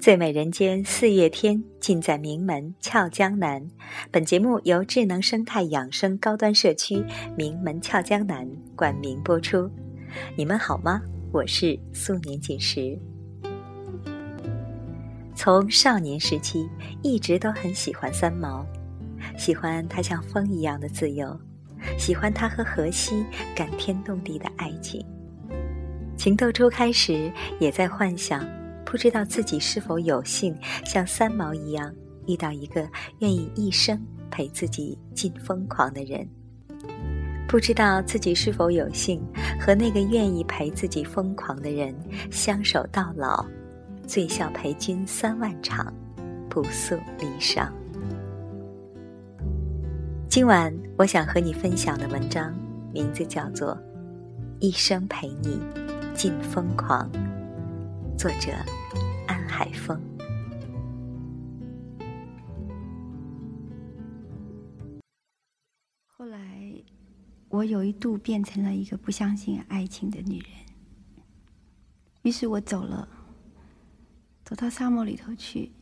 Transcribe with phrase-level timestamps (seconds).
[0.00, 3.68] 最美人间四月天，尽在名门俏江南。
[4.10, 7.04] 本节目由智能生态养生高端社区
[7.36, 9.70] 名门俏江南冠名播出。
[10.34, 11.02] 你们好吗？
[11.30, 12.98] 我是素年锦时。
[15.34, 16.66] 从少年时期
[17.02, 18.64] 一直都很喜欢三毛，
[19.36, 21.38] 喜欢他像风一样的自由，
[21.98, 23.24] 喜欢他和荷西
[23.54, 25.04] 感天动地的爱情。
[26.16, 28.46] 情窦初开时，也在幻想。
[28.84, 31.94] 不知道自己是否有幸像三毛一样
[32.26, 36.26] 遇到一个愿意一生陪自己尽疯狂的人，
[37.46, 39.22] 不知道自己是否有幸
[39.60, 41.94] 和那个愿意陪自己疯狂的人
[42.30, 43.44] 相守到老，
[44.06, 45.92] 醉笑陪君三万场，
[46.48, 47.68] 不诉离殇。
[50.30, 52.54] 今晚我想和你分享的文章
[52.92, 53.74] 名字叫做
[54.60, 55.58] 《一生陪你
[56.14, 57.10] 尽疯狂》。
[58.18, 58.52] 作者
[59.26, 59.98] 安海峰。
[66.04, 66.74] 后来，
[67.48, 70.50] 我有一度变成了一个不相信爱情的女人。
[72.20, 73.08] 于是我走了，
[74.44, 75.72] 走到沙漠里头去，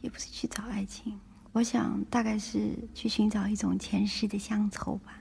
[0.00, 1.20] 也不是去找爱情，
[1.56, 5.16] 我想大概是去寻找一种前世的乡愁吧。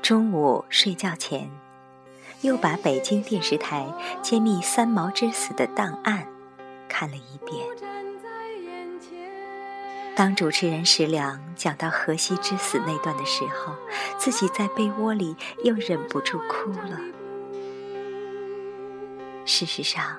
[0.00, 1.50] 中午睡觉前，
[2.42, 6.24] 又把北京电视台揭秘三毛之死的档案
[6.88, 7.97] 看了一遍。
[10.18, 13.72] 当主持人石良讲到荷西之死那段的时候，
[14.18, 16.98] 自己在被窝里又忍不住哭了。
[19.44, 20.16] 事实上，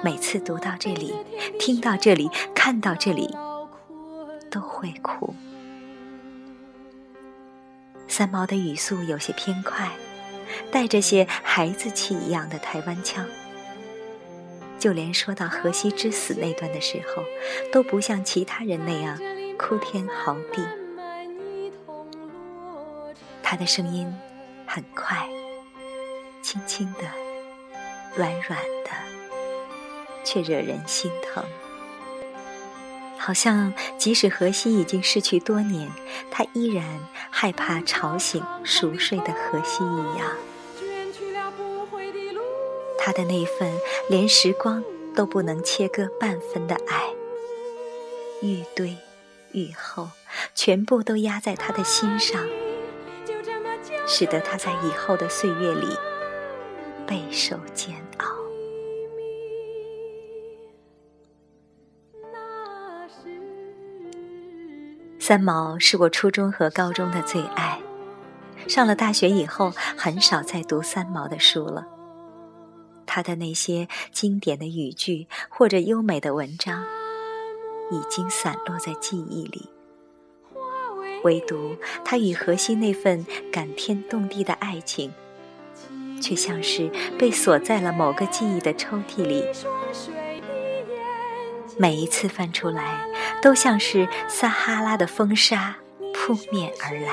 [0.00, 1.12] 每次读到这里、
[1.58, 3.28] 听到这里、看到这里，
[4.48, 5.34] 都会哭。
[8.06, 9.90] 三毛的语速有些偏快，
[10.70, 13.26] 带着些孩子气一样的台湾腔。
[14.78, 17.24] 就连说到荷西之死那段的时候，
[17.72, 19.18] 都不像其他人那样
[19.58, 20.62] 哭天嚎地。
[23.42, 24.06] 他的声音
[24.66, 25.28] 很快，
[26.42, 27.00] 轻轻的，
[28.14, 28.90] 软软的，
[30.22, 31.42] 却惹人心疼。
[33.18, 35.90] 好像即使荷西已经逝去多年，
[36.30, 36.84] 他依然
[37.30, 40.30] 害怕吵醒熟睡的荷西一样。
[43.08, 43.72] 他的那份
[44.10, 47.08] 连时光都不能切割半分的爱，
[48.42, 48.94] 愈堆
[49.52, 50.10] 愈厚，
[50.54, 52.46] 全部都压在他的心上，
[54.06, 55.86] 使得他在以后的岁月里
[57.06, 58.26] 备受煎熬。
[65.18, 67.80] 三毛是我初中和高中的最爱，
[68.68, 71.86] 上了大学以后很少再读三毛的书了。
[73.08, 76.84] 他的那些经典的语句或者优美的文章，
[77.90, 79.68] 已经散落在记忆里，
[81.24, 81.74] 唯独
[82.04, 85.12] 他与荷西那份感天动地的爱情，
[86.20, 89.42] 却像是被锁在了某个记忆的抽屉里。
[91.78, 93.06] 每一次翻出来，
[93.40, 95.76] 都像是撒哈拉的风沙
[96.12, 97.12] 扑面而来。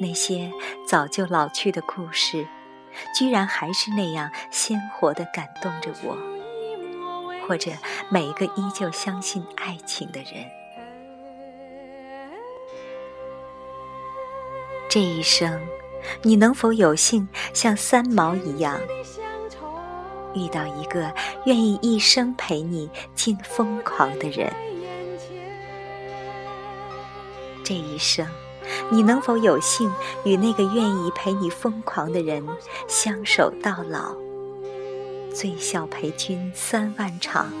[0.00, 0.50] 那些
[0.86, 2.48] 早就老去的故事，
[3.14, 6.16] 居然还是那样鲜活地感动着我，
[7.46, 7.70] 或者
[8.08, 10.44] 每一个依旧相信爱情的人。
[14.88, 15.60] 这一生，
[16.22, 18.80] 你能否有幸像三毛一样？
[20.34, 24.52] 遇到一个愿意一生陪你尽疯狂的人，
[27.64, 28.26] 这一生，
[28.90, 29.90] 你能否有幸
[30.24, 32.46] 与那个愿意陪你疯狂的人
[32.86, 34.14] 相守到老，
[35.34, 37.52] 醉笑陪君三万场，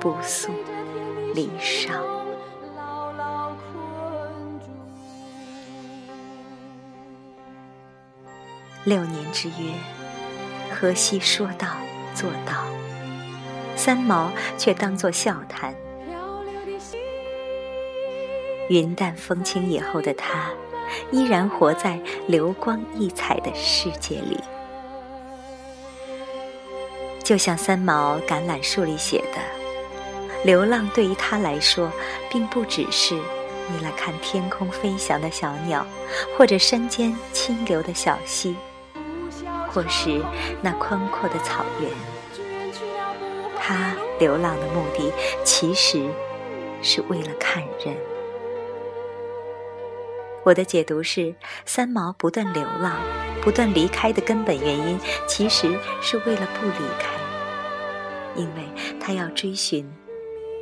[0.00, 0.50] 不诉
[1.34, 1.90] 离殇？
[8.84, 9.72] 六年之约。
[10.70, 11.68] 何西说到
[12.14, 12.64] 做到，
[13.76, 15.74] 三毛却当作笑谈。
[18.68, 20.50] 云淡风轻以后的他，
[21.10, 24.38] 依然活在流光溢彩的世界里。
[27.22, 29.40] 就像三毛《橄榄树》里写的
[30.44, 31.90] ：“流浪对于他来说，
[32.30, 35.86] 并不只是为了看天空飞翔的小鸟，
[36.36, 38.56] 或者山间清流的小溪。”
[39.70, 40.22] 或是
[40.62, 41.90] 那宽阔的草原，
[43.58, 45.12] 他流浪的目的
[45.42, 46.06] 其实
[46.80, 47.96] 是为了看人。
[50.44, 53.00] 我的解读是，三毛不断流浪、
[53.42, 57.14] 不断离开的根本原因，其实是为了不离开，
[58.36, 58.68] 因为
[59.00, 59.90] 他要追寻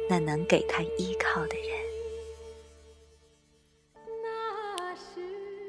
[0.08, 1.82] 那能给他依靠的人。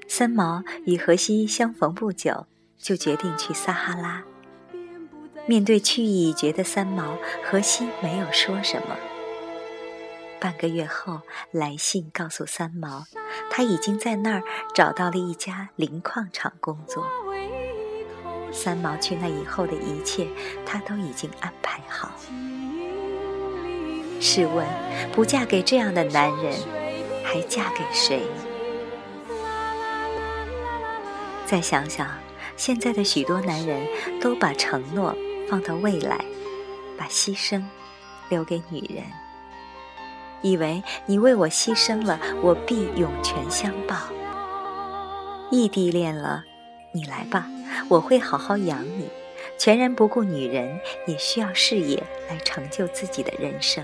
[0.07, 2.45] 三毛与荷西相逢不久，
[2.77, 4.23] 就决定去撒哈拉。
[5.47, 8.95] 面对去意已决的三毛，荷西没有说什么。
[10.43, 13.05] 半个月后，来信告诉三毛，
[13.49, 14.43] 他已经在那儿
[14.75, 17.07] 找到了一家磷矿厂工作。
[18.51, 20.27] 三毛去那以后的一切，
[20.65, 22.11] 他都已经安排好。
[24.19, 24.67] 试问，
[25.13, 26.53] 不嫁给这样的男人，
[27.23, 28.21] 还嫁给谁？
[31.45, 32.05] 再想想，
[32.57, 33.87] 现在的许多男人
[34.19, 35.15] 都把承诺
[35.49, 36.19] 放到未来，
[36.97, 37.63] 把牺牲
[38.27, 39.05] 留给女人，
[40.43, 43.97] 以为你为我牺牲了，我必涌泉相报。
[45.49, 46.43] 异地恋了，
[46.91, 47.47] 你来吧，
[47.89, 49.09] 我会好好养你，
[49.57, 53.83] 全然不顾女人也需要事业来成就自己的人生。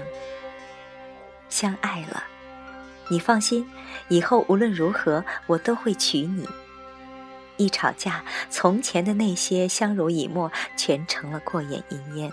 [1.47, 2.23] 相爱了，
[3.09, 3.67] 你放心，
[4.07, 6.47] 以后无论如何，我都会娶你。
[7.57, 12.31] 一吵架，从前的那些相濡以沫全成了过眼云烟。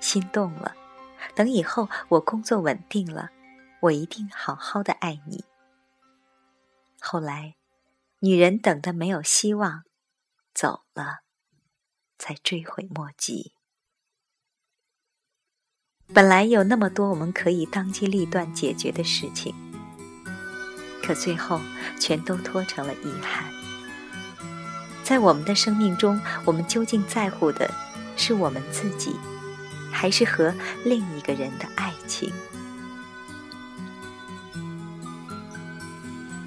[0.00, 0.74] 心动了，
[1.34, 3.30] 等以后我工作稳定了，
[3.80, 5.44] 我一定好好的爱你。
[7.00, 7.56] 后来，
[8.20, 9.82] 女人等的没有希望，
[10.54, 11.18] 走了，
[12.18, 13.52] 才追悔莫及。
[16.14, 19.54] 本来有那么多我们可以当机立断解决的事情，
[21.02, 21.60] 可最后
[21.98, 23.52] 全都拖成了遗憾。
[25.02, 27.70] 在我们的生命中，我们究竟在乎的
[28.16, 29.14] 是我们自己，
[29.90, 30.54] 还是和
[30.84, 32.32] 另一个人的爱情？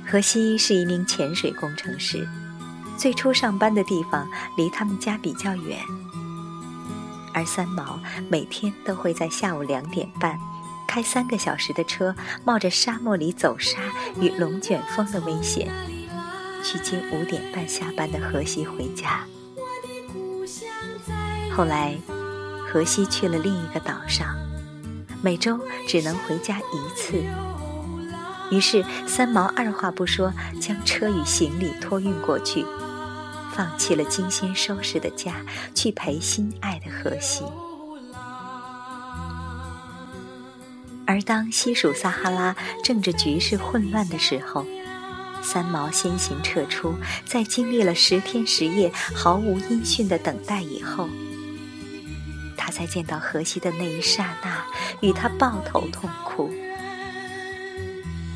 [0.06, 2.28] 荷西是一名潜水工程师，
[2.98, 4.28] 最初上班的地方
[4.58, 5.80] 离他们家比较远，
[7.34, 10.38] 而三毛每天都会在下午两点半
[10.88, 13.78] 开三个小时的车，冒着沙漠里走沙
[14.20, 15.72] 与龙卷风的危险。
[16.62, 19.26] 去接五点半下班的荷西回家。
[21.56, 21.98] 后来，
[22.71, 24.36] 荷西去了另一个岛上，
[25.24, 27.24] 每周只能回家一次。
[28.51, 30.31] 于是，三毛二话不说，
[30.62, 32.63] 将车与行李托运过去，
[33.54, 35.36] 放弃了精心收拾的家，
[35.74, 37.44] 去陪心爱的荷西。
[41.06, 44.63] 而当西属撒哈拉政治局势混乱的时候，
[45.42, 46.94] 三毛先行撤出，
[47.25, 51.10] 在经历了十天十夜毫无音讯的等待以后，
[52.60, 54.66] 他在见到荷西的那一刹那，
[55.00, 56.54] 与他抱头痛哭。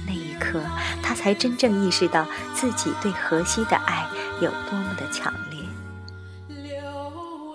[0.08, 0.64] 那一刻，
[1.02, 4.08] 他才真正意识到自己对荷西的爱
[4.40, 5.60] 有多么的强烈。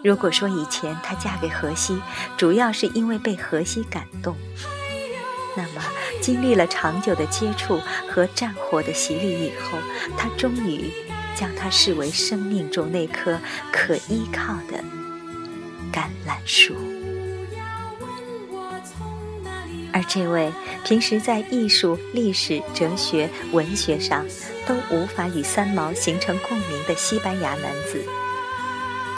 [0.04, 1.98] 如果说以前她嫁给荷西，
[2.36, 4.36] 主要是因为被荷西感动。
[5.56, 5.82] 那么，
[6.20, 9.78] 经历了长久的接触和战火的洗礼以后，
[10.16, 10.92] 他终于
[11.34, 13.40] 将他视为生命中那颗
[13.72, 14.84] 可依靠的
[15.92, 16.74] 橄榄树。
[19.92, 20.52] 而这位
[20.84, 24.24] 平时在艺术、历史、哲学、文学上
[24.66, 28.04] 都无法与三毛形成共鸣的西班牙男子。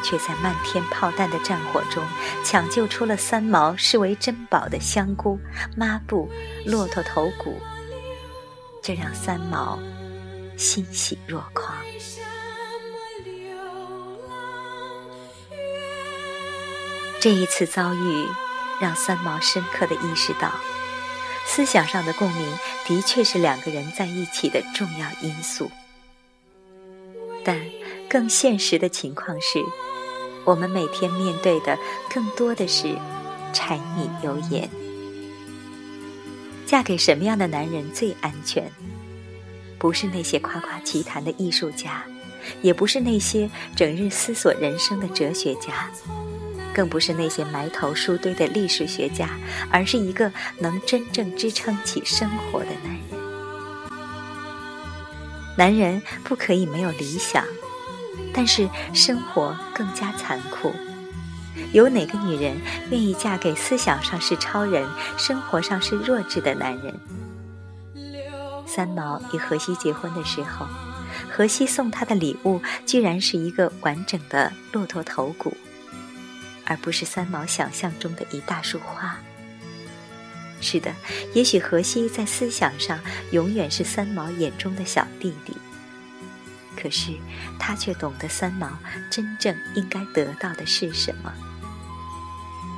[0.03, 2.03] 却在漫天炮弹的战火中
[2.43, 5.39] 抢救出了三毛视为珍宝的香菇、
[5.77, 6.27] 抹布、
[6.65, 7.61] 骆驼头骨，
[8.83, 9.79] 这让三毛
[10.57, 11.77] 欣喜若狂。
[17.21, 18.27] 这一次遭遇
[18.81, 20.50] 让三毛深刻的意识到，
[21.45, 25.71] 思想上的共鸣的确是两个人在一起的重要因素，
[27.45, 27.61] 但
[28.09, 29.62] 更现实的情况是。
[30.47, 32.97] 我们每天面对的更多的是
[33.53, 34.69] 柴米油盐。
[36.65, 38.73] 嫁给什么样的男人最安全？
[39.79, 42.03] 不是那些夸夸其谈的艺术家，
[42.62, 45.91] 也不是那些整日思索人生的哲学家，
[46.75, 49.31] 更不是那些埋头书堆的历史学家，
[49.71, 53.21] 而是一个能真正支撑起生活的男人。
[55.57, 57.45] 男人不可以没有理想。
[58.33, 60.73] 但是生活更加残酷，
[61.73, 62.57] 有哪个女人
[62.89, 66.95] 愿意嫁给思想上是超人、生活上是弱智的男人？
[68.69, 70.65] 三毛与荷西结婚的时候，
[71.29, 75.57] 荷西送她的礼物居然是一个完整的骆驼头骨，
[76.71, 79.19] 而不是三毛想象中的一大束花。
[80.61, 80.95] 是的，
[81.35, 83.00] 也许荷西在思想上
[83.33, 85.57] 永远是三毛眼中的小弟弟，
[86.81, 87.12] 可是
[87.59, 88.71] 他却懂得三毛
[89.11, 91.33] 真正应该得到的是什么。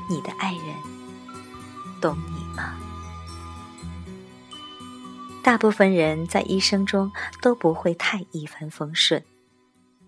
[0.09, 0.75] 你的爱人
[2.01, 2.79] 懂你吗？
[5.43, 9.23] 大部分人在一生中都不会太一帆风顺，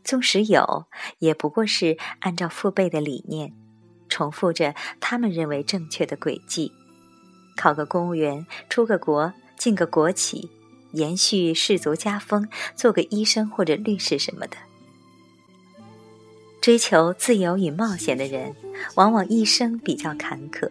[0.04, 0.86] 纵使有，
[1.18, 3.52] 也不过是按照父辈的理念，
[4.14, 6.70] 重复着他们认为正确的轨迹。
[7.56, 10.48] 考个公务员，出个国，进个国企，
[10.92, 14.56] 延续氏族家风，做个医生或者律师什么的。
[16.60, 18.54] 追求自由与冒险的人，
[18.94, 20.70] 往往一生比较坎坷；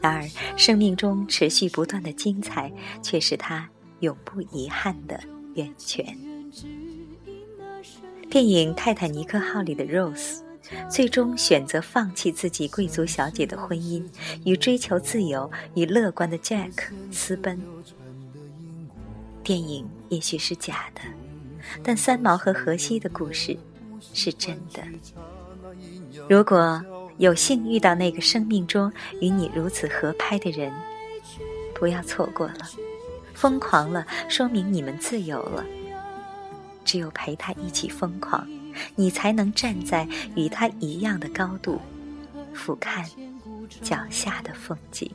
[0.00, 0.22] 然而，
[0.56, 3.68] 生命中持续不断的精彩，却是他
[4.00, 5.20] 永不遗憾的
[5.54, 6.16] 源泉。
[8.30, 10.47] 电影《泰坦尼克号》里的 Rose。
[10.90, 14.04] 最终选择放弃自己贵族小姐的婚姻，
[14.44, 16.72] 与追求自由与乐观的 Jack
[17.10, 17.60] 私奔。
[19.42, 21.00] 电影也许是假的，
[21.82, 23.56] 但三毛和荷西的故事
[24.12, 24.82] 是真的。
[26.28, 26.82] 如果
[27.16, 30.72] 有幸遇到那个生命中与你如此合拍的人，
[31.74, 32.68] 不要错过了。
[33.34, 35.64] 疯狂了，说明你们自由了。
[36.84, 38.48] 只有陪他一起疯狂。
[38.94, 41.80] 你才能站在与他一样的高度，
[42.54, 43.06] 俯瞰
[43.82, 45.10] 脚下的风景。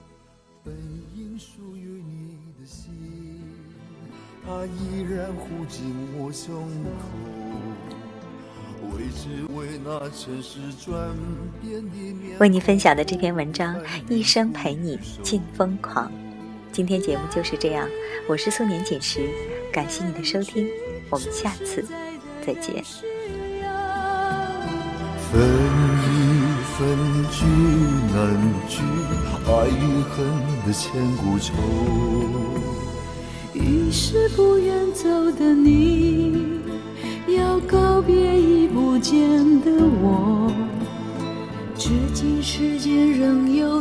[12.40, 13.76] 为你分享的这篇文章，
[14.10, 16.12] 一生陪你尽疯狂。
[16.72, 17.88] 今天节目就是这样，
[18.28, 19.30] 我是素年锦时，
[19.72, 20.68] 感谢你的收听，
[21.10, 21.86] 我们下次
[22.46, 22.84] 再见。
[26.84, 26.98] 一分
[27.32, 27.46] 聚
[28.14, 28.20] 难
[28.68, 28.82] 聚，
[29.48, 30.26] 爱与恨
[30.66, 31.54] 的千古愁。
[33.54, 36.60] 于是不愿走的你，
[37.38, 39.18] 要告别已不见
[39.62, 39.72] 的
[40.02, 40.52] 我。
[41.78, 43.73] 至今世间仍有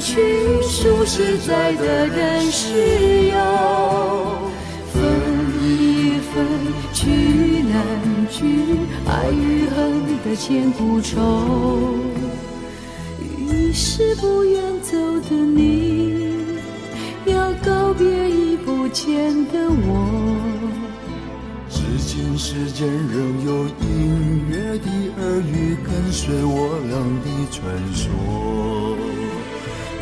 [0.00, 3.36] 去，数十载的人世游，
[4.92, 5.02] 分
[5.62, 6.46] 一分
[6.92, 7.84] 聚难
[8.30, 8.64] 聚，
[9.06, 11.18] 爱与恨的千古愁。
[13.20, 14.96] 已是不愿走
[15.28, 16.34] 的你，
[17.26, 20.40] 要告别已不见的我。
[21.68, 24.88] 至今世间仍有隐约的
[25.20, 27.60] 耳语，跟随我俩的传
[27.94, 28.69] 说。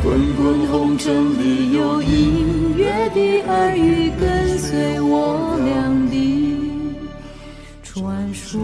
[0.01, 6.89] 滚滚红尘里有隐约的耳语跟随我俩的
[7.83, 8.61] 传说